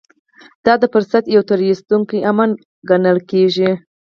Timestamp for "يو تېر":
1.35-1.59